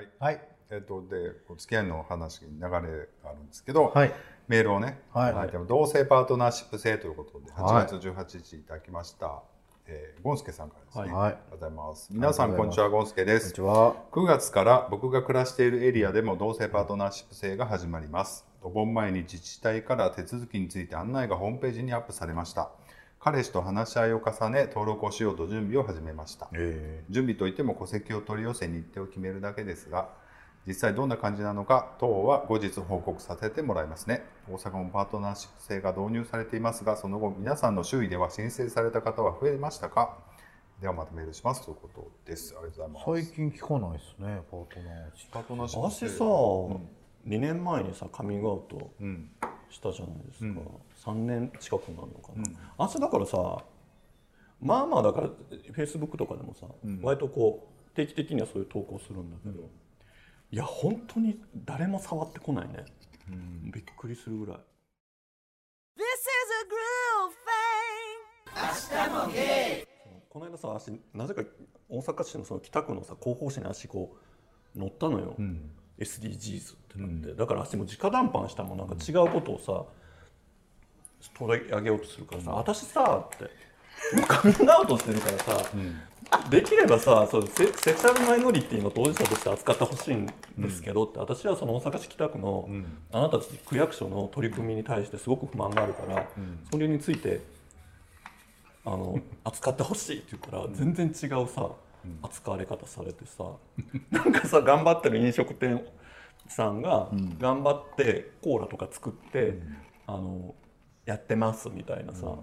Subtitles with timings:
[0.00, 0.40] はい、はい。
[0.70, 2.80] えっとでお付き合いの話に流れがあ
[3.32, 4.12] るんですけど、はい。
[4.48, 5.34] メールをね、はい。
[5.34, 7.86] ただい同性パートナーシップ制ということではい。
[7.86, 9.42] 8月18日いただきました、
[9.86, 11.32] えーゴンスケさんからですね、はい。
[11.32, 12.08] ありがとうございます。
[12.12, 13.54] 皆さんこんにちはゴンスケです。
[13.54, 13.96] こんにちは。
[14.12, 18.50] 9月から僕が暮らしているエリアでも同性パートナーシップ制が始まります。
[18.62, 22.70] お盆前に自治体から手続きについて案内がホームページにアップされました
[23.22, 26.48] 彼氏と話し合いを重ね登録をしようと準備を始めました。
[26.54, 27.04] え。
[27.10, 30.08] 準備といっても戸籍を取り寄せ日程を決めるだけですが
[30.66, 34.24] 実際どんな感じなのか等は後日報告させてもらいますね。
[34.48, 40.16] 大阪もパートナーシップ制が導入されていますがその後皆さんの周囲では申請された方は増えましたか？
[40.80, 41.62] ではまたメールします。
[41.62, 42.54] ということです。
[42.56, 43.26] ありがとうございます。
[43.26, 45.10] 最近聞かないですね、パートナー。
[45.30, 46.08] パートナーシップ制。
[46.08, 48.90] 私さ、2年前にさカミングアウト。
[48.98, 49.30] うん
[49.70, 50.60] したじゃないですか、
[51.10, 52.44] 3年近くなるのかな、
[52.76, 53.64] 私だからさ
[54.60, 56.66] まあまあだからフェイスブックとかでもさ、
[57.02, 59.70] 割とこう定期的にはそういう投稿するんだけど、
[60.50, 62.84] いや本当に誰も触ってこないね、
[63.72, 64.56] びっくりするぐらい。
[65.96, 66.18] This is
[66.62, 67.34] a groove
[69.86, 69.86] thing.
[70.28, 71.42] この間さ足なぜか
[71.88, 74.16] 大阪市のその北区のさ広報誌に足こ
[74.76, 75.36] う乗ったのよ、
[76.00, 79.84] SDGs ってなって、だから足も直談判したもんなんか違うことをさ
[81.38, 83.50] 取り上げようとするからさ、私さって
[84.26, 85.70] カミングアウトしてるからさ、
[86.48, 90.26] できればさそうセセクシャルマイノリティの当事者として扱ってほしいん
[90.58, 92.68] ですけどって、私はその大阪市北区の、
[93.12, 96.26] あなたたち区役所の取り組みに対してすごく不満があるから、
[96.70, 97.40] それについて
[98.86, 101.68] あの扱ってほしいって言ったら全然違うさ、
[102.22, 103.44] 扱われ方されてさ
[104.10, 105.82] なんかさ頑張ってる飲食店
[106.48, 109.58] さんが頑張ってコーラとか作って、
[110.06, 110.54] あの
[111.06, 112.34] やってますみたいなさ、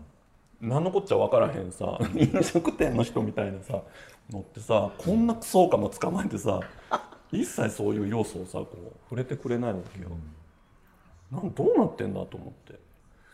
[0.62, 3.82] 何のこっちゃ分からへんさ 飲食店の人みたいなさ
[4.30, 6.62] のってさこんなクソかも捕まえてさ
[7.32, 10.10] 一切そういう要素をさこう触れてくれないわけよ。
[11.32, 12.87] なんどうなってんだと思って。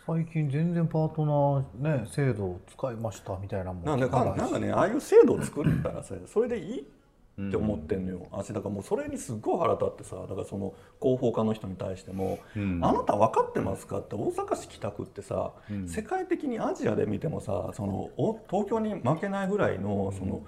[0.05, 4.37] 最近全然パートナーね、制度を使いましたみたいなもんなんかし。
[4.37, 12.59] なんかねああいう制度を作ったらさそれでいいって思ってんのよ、私だからもうそれにすっごい腹立ってさだからその広報課の人に対しても「あ
[12.93, 15.53] なた分かってますか?」って大阪市北区ってさ、
[15.87, 20.43] 世界的にアジアで見てもさそのお東京に負けないぐらいのその。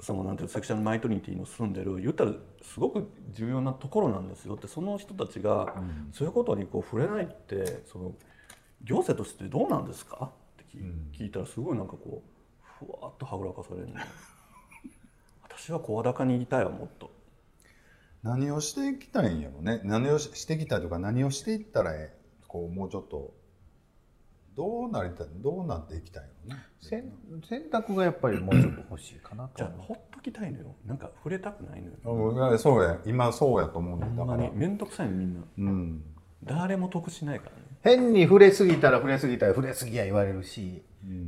[0.00, 2.32] そのなんていうのセクシャルマイノリティの住んでる言ったら
[2.62, 5.74] すごく重要なところなんですよってその人たちが
[6.12, 8.12] そういうことにこう触れないってその
[8.84, 10.30] 行政としてどうなんですか？
[10.32, 13.94] って聞,、聞いたらすごいなんかこうふわっとはぐらかされるの。
[15.42, 17.10] 私は声高に言いたいわもっと。
[18.22, 19.80] 何をしていきたいんやろね。
[19.84, 22.18] 何をししていきたいとか何をしていったらええ。
[22.46, 23.34] こうもうちょっと
[24.56, 26.62] どうなりたいどうなっていきたいのね。
[26.80, 27.12] 選
[27.48, 29.52] 選択がやっぱりもうちょっと欲しいかなと。
[29.56, 30.74] じゃあほっときたいのよ。
[30.84, 31.94] なんか触れたくないのよ。
[32.04, 35.42] うんそうや今そうやと思うんだほんだからまに面倒くさいのみんな。
[35.58, 36.02] うん。
[36.44, 40.82] 誰も得しないからね変に触れすぎたら触れすぎたら触れすぎや言われるし、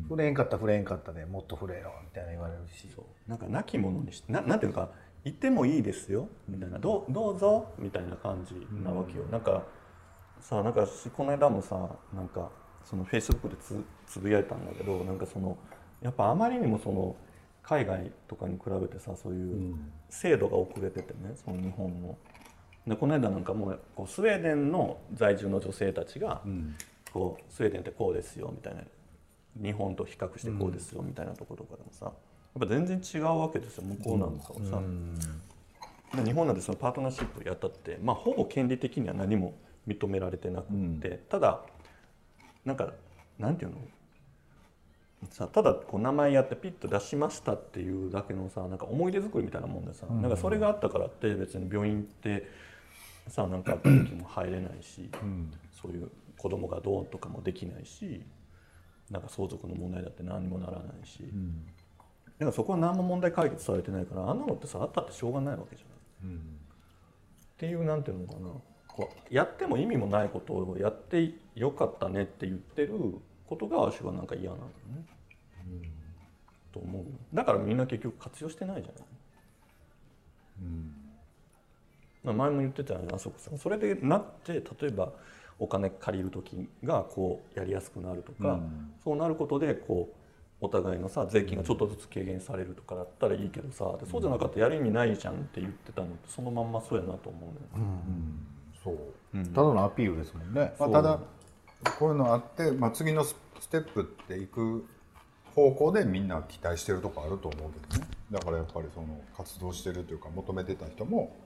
[0.09, 2.89] 触れんかったら触れんかったでもっと触れろみたいな言われるし。
[3.27, 4.91] なんか亡き者にしてななんていうか
[5.23, 6.79] 言ってもいいですよみたいな。
[6.79, 9.63] どうどうぞみたいな感じなわけよ、なんか
[10.41, 11.77] さなんかこの間もさ
[12.13, 12.51] なんか
[12.85, 15.57] そのフェイスブックでつつぶやいたんだけどなんかその
[16.03, 17.15] やっぱあまりにもその
[17.63, 19.77] 海外とかに比べてさそういう
[20.09, 22.19] 制度が遅れててねその日本の。
[22.91, 26.43] でこの間なんかもうこうスウェーデンの在住の女性たちが、
[27.13, 28.83] こうスウェーデンってこうですよみたいな
[29.63, 32.15] 日本と比較してこうですよみたいなところとかでもさやっ
[32.59, 34.81] ぱ全然違うわけですよ向こうなんかはさ。
[36.17, 39.55] で日本なんてそのパートナーシップやったって、まあ、ほぼ権利的には何も
[39.87, 41.61] 認められてなくって、ただ
[42.65, 42.93] なんか
[43.39, 43.77] なんていうの？
[45.31, 52.49] さただこう名前やってピッと出しましたっていうだけのさなんか思い出作りみたいなもんでさ、なんかそれがあったからって別に病院行って
[53.31, 55.09] さあなんかあった時も入れないし、
[55.73, 58.23] そういう子供がどうとかもできないし
[59.11, 61.23] なんか相続の問題だって何にもならないし、
[62.39, 66.37] だからそこは何も問題解決されてないからあんなのってさあったってしょうがないわけじゃない。
[66.37, 66.37] っ
[67.57, 68.49] ていうなんていうのかな
[68.89, 74.71] こうやっても意味もないことをやってよかったねって言ってることが私はなんか嫌なのね。
[75.67, 76.01] うん
[76.73, 77.05] と思う
[77.35, 79.03] だからみんな結局活用してないじゃない。
[80.63, 81.00] まあ
[82.23, 83.59] 前も言ってたよねあそこさん。
[83.59, 85.13] それでなって例えば
[85.59, 88.61] お金借りる時がこうやりやすくなるとか、
[89.05, 90.17] そうなることでこう
[90.65, 97.39] お互いのさ税金がちょっとずつ軽減されるとかだったらいいけどさでそうじゃなかったらやる意味ないじゃんって言ってたのってそのまんまそうやなと思
[97.75, 97.85] うね、
[98.83, 98.97] そう。
[99.55, 100.75] ただのアピールですもんね。
[100.79, 101.19] まあ、ただ
[101.99, 104.87] こういうのあって、まあ、次のスステップっていく
[105.55, 108.09] 方向でみんな期待してるとこあると思うけどね。
[108.31, 111.37] だからやっぱりその活動してるというか求めてた人も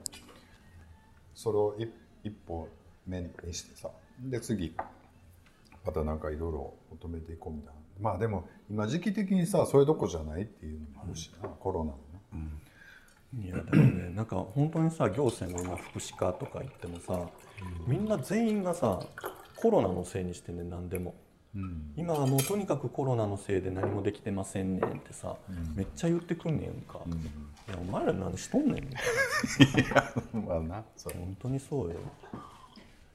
[1.35, 1.89] それを一
[2.23, 2.67] 一歩
[3.05, 3.89] 目にしてさ
[4.19, 4.73] で次
[5.85, 7.79] またなんかいろいろ求めていこうみたいな。
[7.99, 11.97] まあでも今時期的にさそれどころじゃないっていうのもあるしな、コロナも
[13.39, 17.29] ね、いやでもねなんか本当にさ行政の今福祉課とか行ってもさ、
[17.87, 18.99] みんな全員がさ
[19.55, 21.13] コロナのせいにしてんねん何でも。
[21.55, 25.37] うん、今はもうとにかくコロナのせいで何もできてませんねんってさ、
[25.73, 26.99] めっちゃ言ってくんねんか、
[27.67, 28.83] いやお前ら何しとんねん。
[28.83, 30.03] みたい
[30.33, 31.95] まあなそれな本当にそうよ。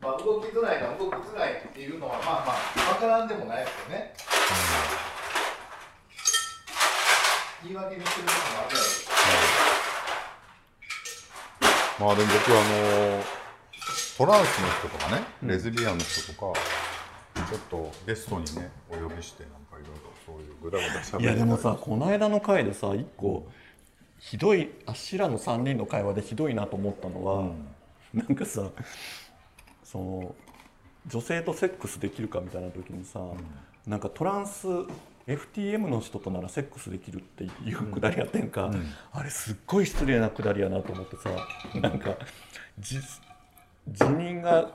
[0.00, 4.14] まあ、動きづらいのは動きづらいっていうのはまあまあ分からんでもないですよね、
[7.62, 9.06] 言い訳にすることもあるやろうし
[12.00, 13.22] まあでも僕あの
[14.16, 16.58] トランスの人とかね、レズビアンの人とか
[17.50, 23.48] ちょっとゲストにねお呼びしてなんかいろいろそういうぐだぐだしゃべいやでもさこの間の回でさ一個
[24.20, 27.50] ひどいあっしらの3人の会話でひどいなと思ったのは、
[28.12, 28.68] なんかさ
[29.82, 30.34] その
[31.06, 33.18] 女性とセックスできるかみたいな時にさ、
[33.86, 34.68] なんかトランス
[35.26, 38.70] FTM の人とならセックスできるっていうくだりやってんか、
[39.10, 41.30] あれすっごい失礼なくだりやなと思ってさ
[41.80, 42.16] なんか
[42.78, 43.00] じ
[43.88, 44.70] 辞任が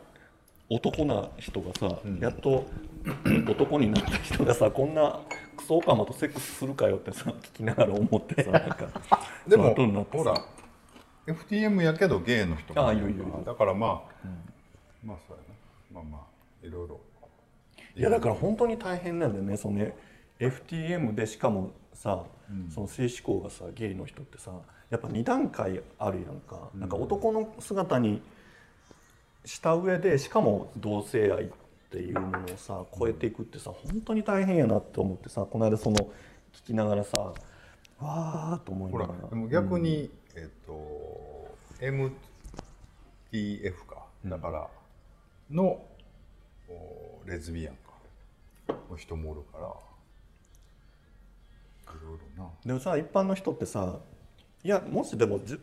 [0.70, 2.66] 男な人がさ、やっと
[3.48, 5.20] 男になった人がさこんな
[5.56, 8.88] クソオカマとセックスするかよってさ聞きながら思ってさ なんか。
[9.48, 9.76] でも
[10.12, 10.34] ほら
[11.28, 13.26] FTM やけどゲイの人もあいるいるいる。
[13.46, 13.88] だからま
[14.24, 14.28] あ、
[15.04, 15.44] まあそうや
[15.94, 16.02] な。
[16.02, 16.28] まあま
[16.64, 17.00] あいろいろ。
[17.96, 19.58] いやだから本当に大変なんだよね。
[19.58, 19.96] そのね
[20.40, 22.26] FTM でしかもさ、
[22.70, 24.52] その性思考がさゲイの人ってさ
[24.90, 28.22] やっぱ2段階あるやんか,、なんか男の姿に
[29.46, 31.50] した上でしかも同性愛っ
[31.90, 35.98] ていうものをさ超えていくってさ本当に大変やなって思ってさこの間その
[36.54, 37.34] 聞きながらさ
[38.00, 39.22] わーっと思いほながら。
[39.22, 42.16] らでも逆に、えっ、と MTF
[43.86, 44.06] か。
[44.26, 44.68] だから
[45.52, 45.86] の、
[46.68, 47.82] おレズビアンか。
[48.90, 49.68] の人もおるから。
[51.94, 52.50] いろいろな。
[52.66, 54.00] でもさ一般の人ってさ
[54.64, 55.60] いやもしでもじ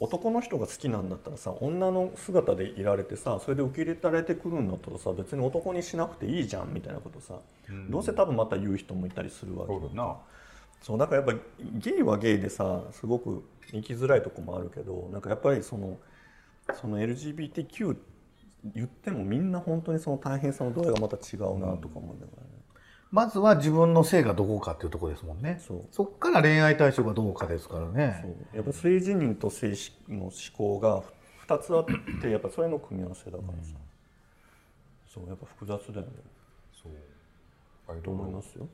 [0.00, 7.34] 男の人が好きなんだったらさ女の姿でいられてさそれで受け入れられてくるんだったらさ別に男にしなくていいじゃんみたいなことさ、
[7.90, 10.16] どうせ多分また言う人もいたりするわけだな。
[10.82, 11.34] そうだからやっぱ
[11.74, 15.98] ゲイはゲイでさすごく生きづらいとこもあるけどなんかやっぱりその
[16.80, 17.96] その LGBTQ
[18.74, 22.49] 言ってもみんな本当にその大変さの度合いがまた違うなとか思うんだよね。
[23.10, 25.60] まずは自分の性がどこかっていうところですもんね。
[25.66, 25.84] そう。
[25.90, 28.20] そっから恋愛対象がどうかですからね。
[28.22, 28.56] そう。
[28.56, 29.74] やっぱ性自認と性
[30.08, 31.02] の思考が
[31.48, 31.86] 2つあっ
[32.20, 33.74] てやっぱそれの組み合わせだからさ、
[35.08, 36.12] そうやっぱ複雑だよね。
[36.72, 38.02] そう。
[38.02, 38.68] と思いますよ。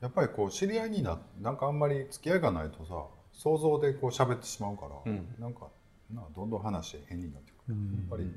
[0.00, 5.34] やっぱりこう知り合いにななんかあんまり付き合いがないとさ想像でこう喋ってしまうから、うん。
[5.38, 5.66] なんか
[6.14, 8.32] などんどん話変になってくる、やっぱり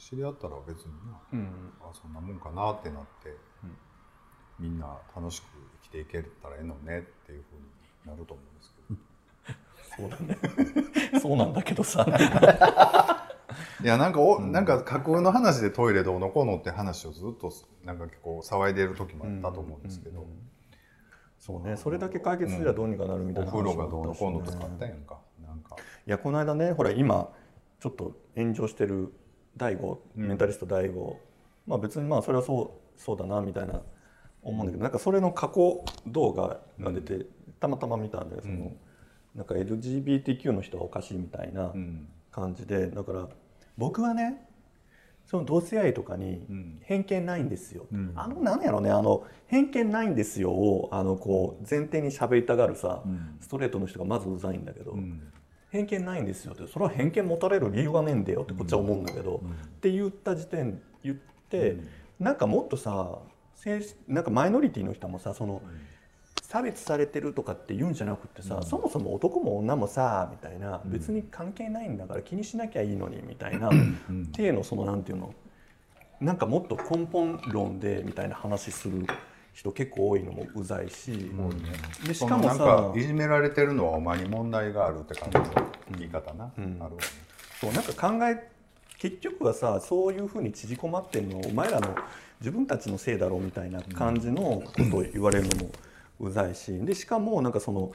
[0.00, 1.72] 知り合ったら別にな、うん。
[1.82, 3.36] あそんなもんかなってなって、
[4.58, 5.44] みんな楽しく
[5.82, 10.08] 生きていけたらええのねっていうふうになると思うんですけど。
[10.08, 10.28] そう
[11.08, 11.20] だね。
[11.20, 12.06] そうなんだけどさ。
[13.82, 17.52] いやなんかお、なんか架空の話でトイレどうのこうのって話をずっと
[17.84, 20.26] なんかこう騒いでる時もあったと思うんですけど、
[21.38, 21.76] そうね。
[21.76, 25.76] それだけ解決すりゃどうにかなるみたいなお風呂がどうのこうのとかあったやんかなんか。
[26.06, 27.30] いやこの間ねほら今
[27.80, 29.12] ちょっと炎上してる
[29.56, 31.18] 大悟メンタリスト大悟、
[31.66, 33.80] まあ別にまあそれはそうそうだなみたいな
[34.42, 37.26] 思うんだけど、なんかそれの過去動画が出て、
[37.60, 38.72] たまたま見たんでその、
[39.34, 42.08] なんか LGBTQ の人はおかしいみたいなうん。
[42.32, 43.28] 感じでだから
[43.76, 44.46] 僕はね
[45.26, 46.78] その同性愛とかにん。
[46.84, 48.12] 偏見ないんですよ、ん。
[48.14, 53.36] あのなんやろねあの偏見ないんですよをあのこう前提に喋りたがるさ、ん。
[53.40, 55.20] ストレートの人がまずうざいんだけど、ん
[55.70, 61.16] 偏見ないんですよってそれは偏見持たれる理由がねえんだよってこっちは思うんだけど、って言った時点言っ
[61.48, 61.76] て、
[62.18, 63.18] なんかもっとさ
[63.54, 65.62] 性なんかマイノリティの人もさその、
[66.42, 73.72] 差別されてるとかって言うんじゃなくてさ、そもそも男も女もさみたいな、別に関係ないんだから気にしなきゃいいのにみたいな、っ
[74.32, 75.32] ていうのそのなんていうの
[76.20, 79.06] なんかもっと根本論でみたいな話する
[79.52, 81.12] 人結構多いのもうざいし、
[82.06, 85.44] でししかもなんかいじめられてるのはお前に問題があるって感じの
[85.98, 86.96] 言い方な、あるわね
[87.60, 88.48] そうなんか考え
[88.98, 91.94] 結局はさそういうふうに縮こまってんのお前らの
[92.40, 95.70] 自分たちのせいだろうみたいな感じのことを言われるのも
[96.20, 97.92] うざいしでしかもなんかその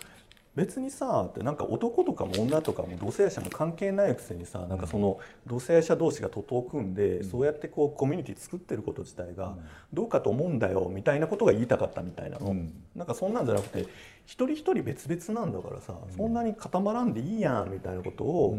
[0.55, 9.57] 別にさってなんか男とかも女とかも同性愛者も関係ないくせにさなんかその同性愛者同士が徒党を組んで、そうやってこうコミュニティ作ってること自体が
[9.91, 12.73] どうかと思うんだよみたいなことが言いたかったみたいなの、うん。
[12.95, 13.81] なんかそんなんじゃなくて
[14.25, 18.57] 一人一人別々なんだからさ、そんなに固まらんでいいやんみたいなことを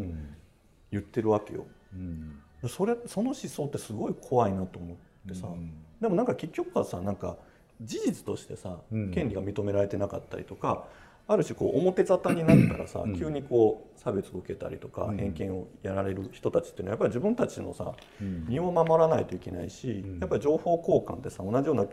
[0.91, 1.65] 言ってるわけよ。
[1.93, 2.39] うん。
[2.69, 5.71] それその思想ってすごい怖いなと思ってさ、うん。
[5.99, 7.37] でもなんか結局はさなんか
[7.81, 9.11] 事実としてさ、うん。
[9.11, 10.85] 権利が認められてなかったりとか
[11.29, 13.19] ある種こう表沙汰になったらさ、うん。
[13.19, 15.17] 急にこう差別を受けたりとか、うん。
[15.17, 18.45] 偏見をやられる人たちっていうのはやっぱり自分たちのさうん。
[18.47, 20.19] 身を守らないといけないし、ん。
[20.19, 21.85] やっぱり情報交換ってさ同じような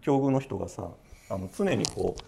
[0.00, 0.90] 境遇の人がさ
[1.28, 2.22] あの常にこう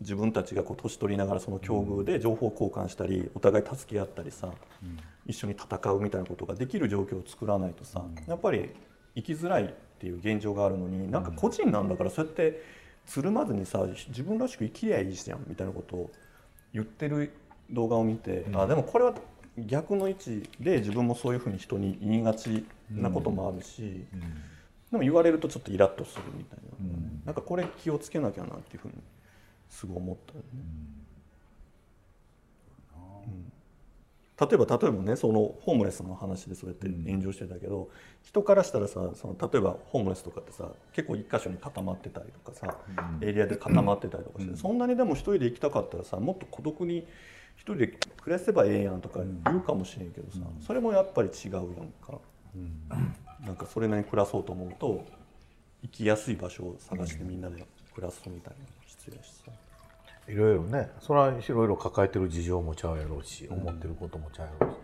[0.00, 4.50] 自分たちがこう年取りながらその境遇で情報交換したりお互い助け合ったりさ、
[5.26, 8.70] 一緒に戦うみたいなことができる状況を作らないとさ、やっぱり
[9.14, 9.68] 生きづらいっ
[10.00, 12.62] ていう現状があるのになんか個人なんだからそうやって
[13.06, 16.10] つるまずにさ自分らしく生きりゃいいじゃんみたいなことを
[16.72, 17.32] 言ってる
[17.70, 19.14] 動画を見て、あでもこれは
[19.58, 24.04] 逆の位置で自分もそういうふうに人に言いがちなこともあるし、
[24.90, 28.94] でも言われるとちょっとイラッとするみたいな、なんかこれ気をつけなきゃなっていうふうに
[29.68, 30.44] すごい思ったよね。
[34.46, 37.88] 例えば例えばねそのホームレスの話でそうやって炎上してたけど、
[38.22, 42.76] 人からしたらさその例えばホームレスとかってさ結構一箇所に固まってたりとかさ、
[43.20, 47.06] エリアで固まってたりとかして、そんなにでも一人で行きたかったらさもっと孤独に
[47.56, 51.64] 一人で暮らせばええやんとか言うかもしれんけどさ、それもやっぱり違うやん
[52.04, 52.18] か、
[53.44, 55.04] なんかそれなりに暮らそうと思うと
[55.82, 59.71] 生きやすい場所を探してみんなで暮らすみたいな必要やしさ。
[60.28, 64.76] いろいろねそれはいろいろ抱えてる事情もちゃうやろうし、思ってることもちゃうやろうし。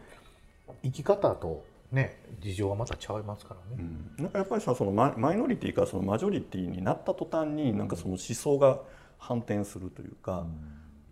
[0.83, 3.83] 生き方とね事情はまたちゃいますからね、
[4.19, 8.81] なんかやっぱりさそのママイノリティからそのマジョリティになった途端になんかその思想が
[9.19, 10.47] 反転するというか、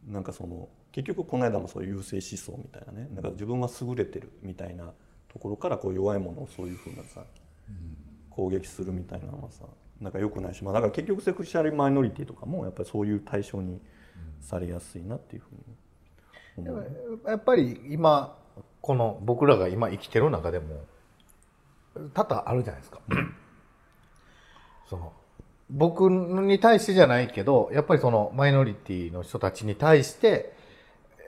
[0.06, 4.92] なんかその結局この間もそういう優勢思想みたいなねなんか自分は優れてるみたいな
[5.28, 7.22] ところからこう弱いものをそういうふうなさ
[8.30, 9.64] 攻撃するみたいなのはさ
[10.00, 13.80] なんか良くないし、まあ、だから結局セクシャルマイノリティとかもやっぱりそういう対象に
[14.46, 16.66] されやすいなっていうふうに。
[17.26, 18.38] やっぱり今
[18.80, 20.84] この僕らが今生きてる中でも
[22.14, 23.00] 多々あるじゃないですか。
[24.88, 25.12] その
[25.68, 30.54] 僕に対してじゃないけどやっぱりそのマイノリティの人たちに対して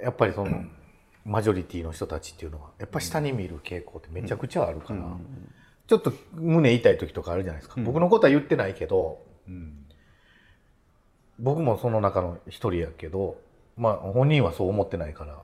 [0.00, 0.64] やっぱりその
[1.24, 5.16] マジョリティの人たちっていうのはやっぱ下に見る傾向ってめちゃくちゃあるから、
[5.88, 9.87] ちょっと胸痛い時とかあるじゃないですか、僕のことは言ってないけどうん
[11.38, 13.36] 僕もその中の一人やけど
[13.76, 15.42] まあ本人はそう思ってないから、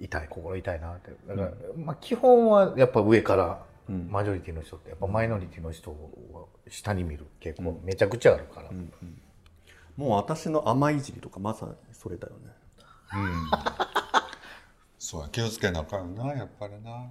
[0.00, 1.10] 痛い心痛いなって。
[1.28, 4.08] だから、まあ、基本はやっぱ上からうん。
[4.10, 8.70] マジョリティの人ってやっぱマイノリティの人を下に見る傾向めちゃくちゃあるから、
[9.96, 12.50] もう私の甘いいじりとかまさにそれだよね。
[14.98, 17.06] そうや気をつけなあかんよなやっぱりな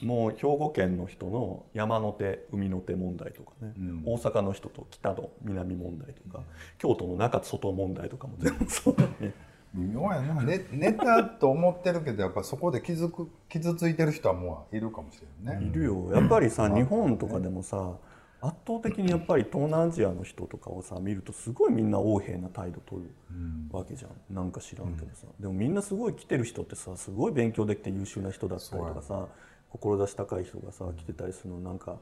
[0.00, 4.02] もう兵庫県の人の山の手海の手問題とかね、うん。
[4.06, 6.42] 大阪の人と北の南問題とか、
[6.78, 9.32] 京都の中と外問題とかも全部 そうだね。
[9.74, 10.42] 微妙やな。
[10.42, 16.12] ねネタと思ってるけどやっぱそこで傷く 傷ついてる人はもういるかもしれんね、いるよ。
[16.12, 17.96] やっぱりさ日本とかでもさ
[18.40, 23.08] 圧倒的にやっぱり東南アジアの人とかをさ見るとすごいみんな横柄な態度取る
[23.70, 24.34] わけじゃん。
[24.34, 29.28] なんか知らんけどさ、でもみんなすごい来てる人ってさすごい勉強できて優秀な人だったりとかさ
[29.78, 31.96] 志高い人がさ来てたりするのなんか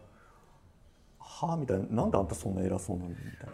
[1.19, 3.53] 「はあ?」みたいな「なんであんたそんな偉そうなんだ」みたいな。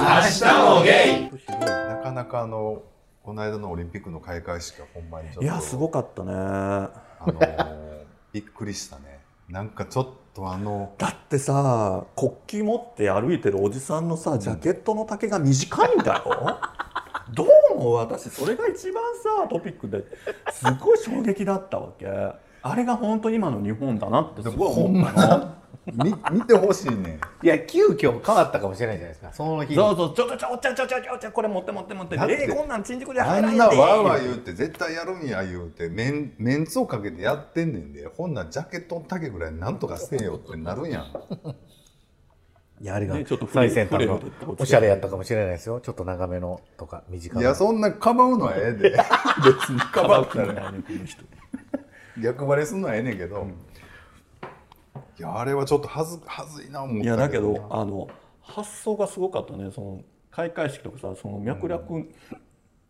[0.00, 1.58] 明日もゲイ！
[1.60, 2.82] なかなかあの
[3.22, 6.32] この間のオリンピックの開会式はほんまにちょっといやすごかったね。
[6.32, 6.90] あ
[7.26, 9.20] のー びっくりしたね。
[9.48, 16.58] なんかちょっとあのだってさ国旗持って歩いてるおじさんのさジャケットの丈が短いんだよ、
[17.34, 17.48] ど う
[17.78, 20.04] も私それが一番さトピックで
[20.52, 22.06] すごい衝撃だったわけ。
[22.60, 25.58] あれが本当今の日本だなってすごい思ったの。
[25.94, 32.16] 見 見てほしいねいや急遽変わったかもしれないじゃないですかその日そうそうちょちょちょちょちょちょちょこれ持って持って持って。
[32.16, 41.06] えー、こんなん新宿じくであ入らんんなわーわー言うて絶対やるんや言うてメンメンツをかけてやってんねんでほんなジャケット丈ぐらいなんとかせえよってなるやん。
[42.80, 44.20] いやあれがねちょっと最先端の
[44.56, 45.80] おしゃれやったかもしれないですよ。
[45.80, 48.90] ちょっと長めのとか短めいやそんなかばうのはええで。
[49.44, 49.80] 別に。
[49.80, 51.22] かばったらねこの人。
[52.22, 53.46] 逆張りすんのはええねんけど、
[55.18, 58.08] いやあれはちょっとはずはずいな思ったいやだけどあの
[58.42, 59.70] 発想がすごかったね。
[59.72, 62.06] その開会式とかさその脈絡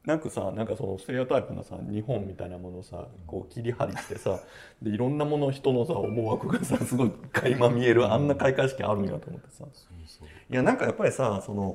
[0.05, 4.41] なくさなんかそのステレオタイプなさ日本みたいなものをさこう切り張りしてさ
[4.81, 9.65] でいろんなもの人のさ思惑がさすごい垣間見えるあんな開会式あるんやと思ってさ。
[10.51, 11.75] いやなんかやっぱりさその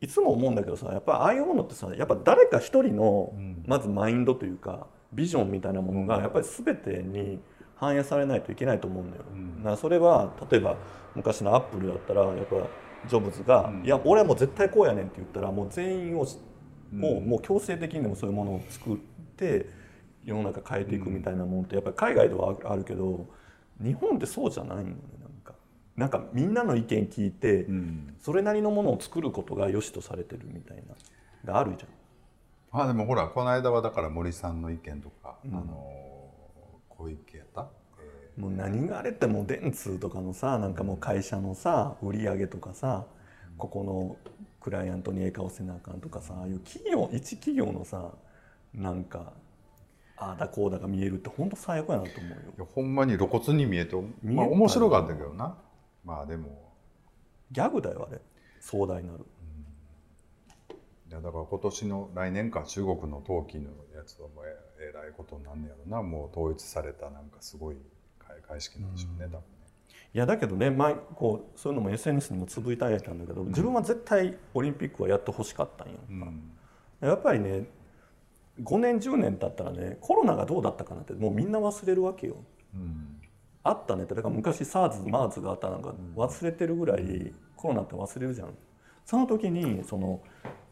[0.00, 3.34] いつも思うんだけどさやっぱああいうものってさやっぱ誰か一人の
[3.66, 7.40] まずマインドというかビジョンみたいなものがやっぱり全てに
[7.76, 9.24] 反映されないといけないと思うんだよ。
[9.58, 10.76] だからそれは例えば
[11.14, 12.56] 昔のアップルだったらやっぱ
[13.06, 16.26] ジョブズが「いや俺はもう絶対こうやねん」って言ったらもう全員を
[16.92, 18.96] もうもう強制的にでもそういうものを作っ
[19.36, 19.66] て
[20.24, 23.26] 世の中変えていくみたいなもんってやっぱり海外ではあるけど
[23.82, 24.90] 日本ってそうじゃないのね
[25.20, 25.54] なんか。
[25.96, 28.14] なんかみんなの意見聞いてうん。
[28.20, 30.76] それなりのものを作ることが良しとされてるみたい
[31.44, 31.88] ながあるじゃん。
[32.70, 35.90] まあでもほらこの間はだから森さんの意見とか、あの
[36.90, 37.68] 小池やった、
[38.36, 43.06] えもう何があれってもう電通とかのさなんかもう会社のさ売り上げとかさ
[43.56, 44.16] ここの
[44.60, 48.12] クライアントにええ顔せなあかんとかさああいう企業一企業のさ
[48.74, 49.32] なんか
[50.16, 52.36] ああだこうだが見えるって本当最悪やなと思うよ。
[52.36, 55.56] ーいやほんまに露骨に見えてまあ面白かったけどな。
[56.04, 56.72] まあでも。
[57.52, 58.20] ギャグだよあれ。
[58.60, 59.24] 壮大なる。
[61.08, 64.44] いやだから今年の来年か中国の陶器のやつはもう
[64.80, 66.02] ええらいことになんねやろな。
[66.02, 67.76] もう統一されたなんかすごい
[68.18, 69.38] 開会式なんでしょうね、多分。
[69.38, 69.57] ね
[70.14, 75.94] いやだけどね前こうそういうのも SNS にもつぶいたやったんだけど自分は絶対オリンピックはやってほしかったんよ。
[76.08, 76.50] うん
[77.00, 77.66] やっぱりね
[78.60, 82.36] 5年10年経ったらねコロナがどうだったかなってもうみんな忘れるわけよ。
[82.74, 83.14] うん
[83.64, 88.54] あったねってだから昔 SARS、MARS があったなんか忘れてるぐらいコロナって忘れるじゃん。
[89.04, 90.20] その時にその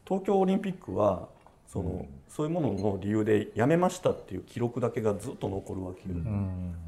[0.06, 1.28] 東京オリンピックは
[1.66, 6.14] その、そういうものの理由でやめましたっていう記録だけがずっと残るわけよ。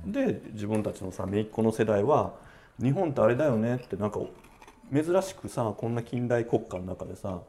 [0.07, 2.35] で自分たちのさ姪っ子の世代は
[2.81, 4.21] 日本ってあれだよねってなんか
[4.93, 7.41] 珍しくさこんな近代国家の中でさ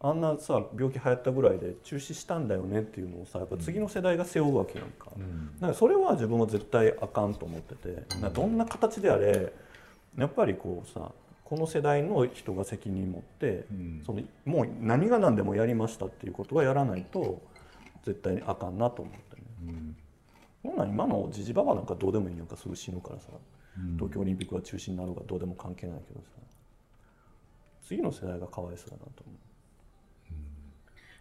[0.00, 8.02] あんなさ病気流行ったぐらいで中止したんだよねっていうのをさやっぱ次の世代が背負うわけやんか,、だからそれは自分は絶対あかんと思ってて
[8.34, 9.52] どんな形であれ
[10.18, 11.10] やっぱりこうさ
[11.54, 14.02] この世代の人が責任持って、ん。
[14.04, 17.40] そのもう何が何でもやりましたっていうことはやらないと
[18.02, 19.42] 絶対にあかんなと思ってね。
[19.68, 19.96] うん。
[20.62, 23.28] そんなん今のジジババなんかどうでもいいやんかすぐ死ぬからさ、
[23.94, 26.26] 東京オリンピックが中止になるがどうでも関係ないけどさ。
[27.86, 29.36] 次の世代がかわいそうだなと思う。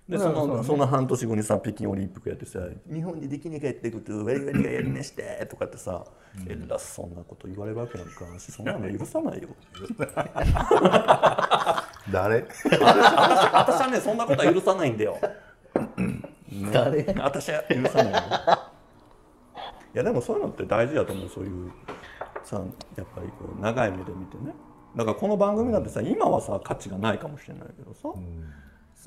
[0.07, 2.59] でそのその半年後にさ北京オリンピックやってさ
[2.91, 6.03] 「日本でできなかったことを我々がやりました」とかってさ
[6.45, 9.47] 偉そうなこと言われるわけなんかそんなの 許さないよ。
[12.11, 12.41] 誰？
[12.41, 15.17] 私はねそんなことは許さないんだよ。
[16.73, 17.05] 誰？
[17.19, 18.19] 私は許さないよ。
[19.95, 21.71] いやでもそういうのって大事だと思うそういう
[22.43, 22.61] さ
[22.97, 24.53] やっぱりこう長い目で見てね。
[24.97, 28.09] だからこの番組なんてさ今はさ価値がないかもしれないけどさ、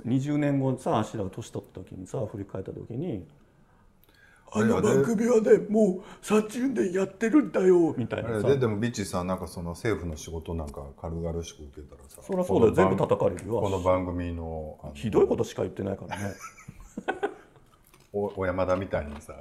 [0.04, 3.26] 20年後さ芦田が年取った時にさ振り返った時に
[4.52, 8.48] 「あの番組はねもう30年やってるんだよ」みたいあなさ。
[8.48, 13.60] れででもビッチさんなんかその政府の仕事なんか軽々しく受けたらさそりゃそうだよ全部この番叩かれるよ。
[13.60, 16.34] この番組のあのひどいことしか言ってないからね。
[18.12, 19.34] お小山田みたいにさ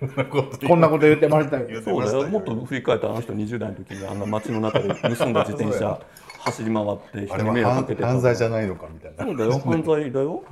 [0.68, 1.82] こんなこと言ってましたよ。
[1.82, 2.28] そうだよ。
[2.28, 6.00] もっと振り返ったらあの人20代の時にあんな街の中で盗んだ自転車
[6.44, 9.24] 走り回って人に迷惑かけてた犯罪じゃないのかみたいな。
[9.24, 10.44] そうだよ犯罪だよ。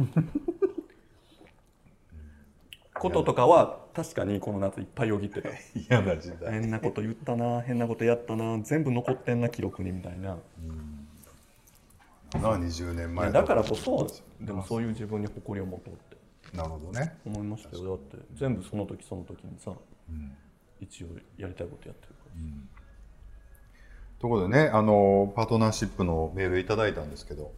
[2.95, 5.51] こととかは確かにこの夏いっぱいよぎってた。
[5.75, 6.53] 嫌な時代。
[6.53, 10.39] 変なこと言ったな変なことやったな全部残ってんな記録にみたいな。
[12.35, 14.07] な20年い前やだからこそ
[14.41, 16.57] でもそういう自分に誇りを持とうって。
[16.57, 17.19] なるほどね。
[17.27, 17.85] 思いましたよ。
[17.85, 19.73] だって全部その時その時にさ、
[20.81, 22.82] 一応やりたいことやってるから、とい
[24.29, 27.53] うことでねあのパートナーシップのメールいただいたんですけど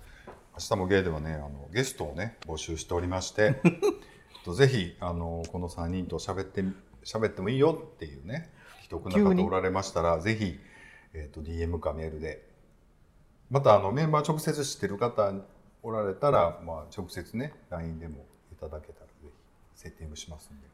[0.55, 3.61] 明日もゲイではねあのゲストをね募集しておりまして
[4.45, 6.65] とぜひあのこの3人と喋って
[7.05, 8.51] 喋ってもいいよっていうね
[8.83, 10.59] 既得な方おられましたらぜひ、
[11.13, 12.55] えー、と DM かメールで。
[13.51, 15.33] またあのメンバー直接知ってる方
[15.83, 19.29] おられたら、まあ、直接ね LINE でもいただけたらぜひ
[19.75, 20.67] セッティングしますんで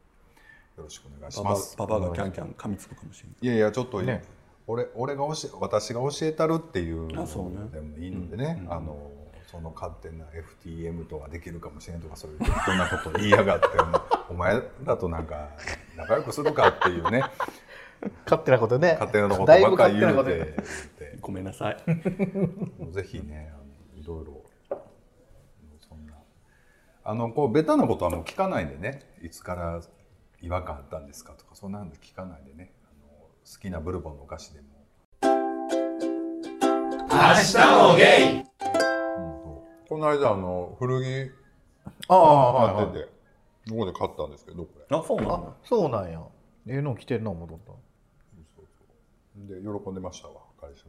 [0.77, 1.75] よろしくお願いします。
[1.77, 3.37] ババアがキャンキャン噛みつくかもしれない。
[3.41, 4.23] いやいやちょっと、ね
[4.67, 7.55] 俺俺が教え私が教えたるっていうあそうね。
[7.57, 8.63] のでもいいのでね。
[8.69, 9.11] あの
[9.47, 10.23] その勝手な
[10.63, 13.67] FTM とはできるかもしれんとかそういう適当なこと言いやがって
[14.31, 15.49] お前らとなんか
[15.97, 17.23] 仲良くするかっていうね。
[18.25, 18.93] 勝手なことね。
[18.93, 20.55] 勝手なことだいぶばっかり言うて
[21.19, 21.77] ごめんなさい。
[22.91, 24.41] ぜひねあのいろいろ
[25.79, 26.13] そんな。
[27.03, 29.01] あのこうベタなことはもう聞かないでね。
[29.21, 29.81] いつから
[30.41, 32.71] 違和感あったんですかとかそんなんで聞かないでね
[33.43, 34.67] 好きなブルボンのお菓子でも。
[35.23, 35.27] 明
[37.09, 37.57] 日
[37.89, 38.43] もゲイ。
[39.89, 41.31] この間あの古着
[42.07, 43.21] ああ買ってて。
[43.67, 44.85] どこで買ったんですけどこれ。
[44.97, 46.21] あそうなんそうなんや。
[46.67, 47.71] ええの着てんな思っとった。
[49.53, 50.85] で喜んでましたわ会社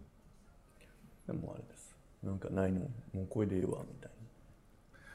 [1.27, 1.97] でもあれです。
[2.23, 2.81] なんかないの？
[2.81, 4.11] もうこれでいいわみたい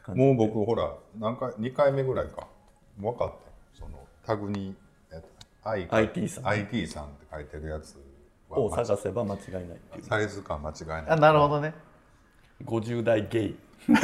[0.08, 2.48] なもう僕ほら何回2回目ぐらいか。
[3.00, 3.36] 分かって
[3.80, 4.76] そのタグに
[5.68, 6.48] IT さん。
[6.48, 7.98] IT さんって書いてるやつ
[8.50, 10.04] をは探せば間違いないっていう。
[10.04, 11.04] サイズ感間違いない。
[11.10, 11.74] あなるほどね。
[12.66, 13.56] 50代ゲイ。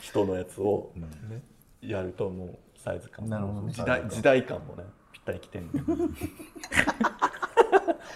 [0.00, 1.42] 人のやつを、ね、
[1.80, 3.28] やるともうサイズ感。
[3.28, 3.72] なるほどね。
[3.72, 5.70] 時代時代感もねぴったりきてんね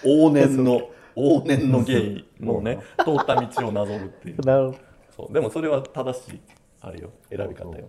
[0.04, 0.90] 往年の。
[1.16, 4.40] 往年のゲイのね 通った道をなぞるっていう。
[4.40, 4.78] なるほど。
[5.10, 5.32] そう。
[5.32, 6.40] でもそれは正しい
[6.80, 7.10] あれよ。
[7.30, 7.88] 選び方よ。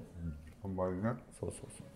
[0.62, 1.14] ほんまにね。
[1.40, 1.95] そうそうそう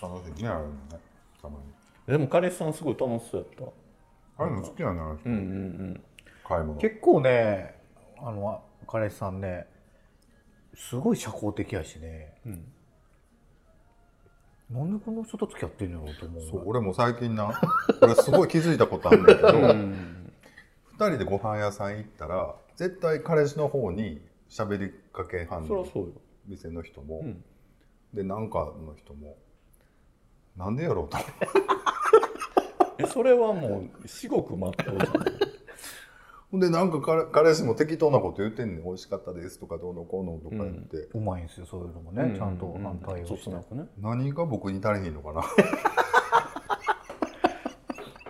[0.00, 0.98] 楽しいねあれもね
[1.40, 1.64] たまに。
[2.06, 3.72] でも彼氏さんすごい楽しそうやっ
[4.38, 5.24] ああいうの好きやねあの人。
[5.24, 5.44] たうんうんう
[5.92, 6.02] ん。
[6.46, 6.80] 買い物。
[6.80, 7.74] 結構ね
[8.18, 9.66] あの彼氏さんね
[10.74, 12.34] すごい社交的やしね、
[14.70, 16.42] なんでこの人と付き合ってんのやろうと思う。
[16.48, 17.60] そう俺も最近な
[18.00, 20.32] 俺すごい気づいたことあるんだけど、うん。
[20.96, 26.12] 2人でご飯屋さん行ったら絶対彼氏の方に喋りかけはんのそりゃそうよ。
[26.46, 27.44] 店の人も、ん。
[28.14, 29.36] でなんかの人も
[30.56, 31.18] なんでやろうと。
[32.98, 35.12] えそれはもう至極まっとうじゃん。
[36.50, 38.84] ほんでなんか彼彼氏も適当なこと言ってんねん。
[38.84, 43.50] 美味しかったですとかどうのこうのとか言って、うまいんですよそういうのもね、ちゃんと反対をそして。
[43.50, 43.84] つなくね。
[43.98, 45.42] 何が僕に足りひんのかな。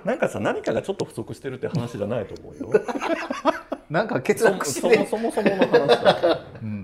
[0.05, 2.71] なんかさ何かがちょっと不足してるって話じゃないと思うよ。
[3.91, 5.71] なんか欠そ落しそもてそもそもの話
[6.03, 6.41] だ。
[6.63, 6.80] うん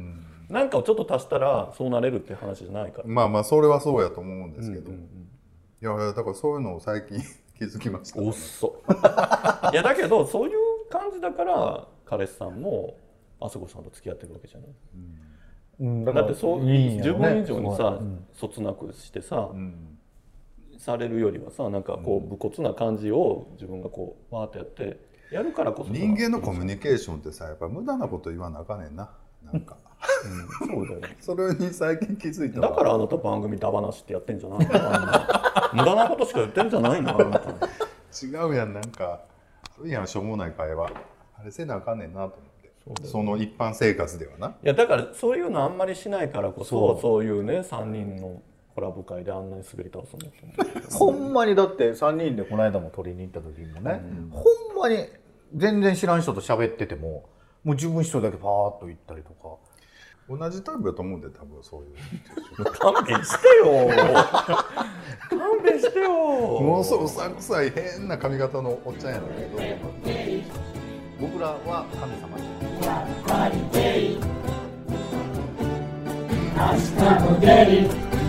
[0.57, 3.05] なんかをちょっと足したらそうなれるって話じゃないから。
[3.07, 5.03] まあまあそれはそうやと思うんですけど、うんうん
[5.83, 7.19] いやいやだからそういうのを最近
[7.59, 8.83] 気づきました、おっそ。
[9.71, 12.97] いやだけどそういう感じだから彼氏さんも
[13.39, 14.69] あそこさんと付き合ってるわけじゃない。
[15.81, 16.05] うん。
[16.07, 16.97] だってそういいね。
[16.97, 19.99] 自分以上にさ、うんそつなくしてさ、うん。
[20.79, 24.99] されるよりはさなんかこう武骨な感じを自分がこうわーってやって
[25.31, 25.95] やるからこそさ。
[25.95, 29.11] 人間のコミュニケーションってさやっぱ無駄なこと言わなあかんねんな。
[29.45, 29.77] なんか
[30.61, 30.69] うん。
[30.69, 31.17] そうだよね。
[31.21, 32.71] それに最近気づいたわ。
[32.71, 34.83] だからあなた番組ダバなしってやってんじゃないのあん。
[35.07, 38.73] な無駄なことしか言ってんじゃないのあなた違うやん。
[38.73, 39.23] なんか
[39.77, 40.91] そういやんしょうもない会話。
[41.39, 42.37] あれせなあかんねんなと
[42.87, 43.09] 思って。
[43.09, 44.49] その一般生活ではな。
[44.49, 48.41] いやだからそういうのあんまりしないからこそそそういうね3人の
[48.75, 50.33] コラボ会であんなに滑り倒すんだと
[51.03, 54.43] 思うほんまにだって3人でこの間も取りに行った時もね、ほ
[54.75, 55.07] んまに
[55.55, 57.27] 全然知らん人と喋ってても
[57.65, 59.57] もう自分一人だけパーッと行ったりとか
[60.29, 62.65] 同じタイプだと思うんで多分そういう。
[62.73, 63.89] 勘弁してよ。
[65.31, 66.11] 勘弁してよ。
[66.61, 70.67] ものすごくさくさい変な髪型のおっちゃんやねんけど。
[71.21, 72.45] 僕らは神様に
[76.57, 76.63] 明
[76.97, 78.26] 日もゲイ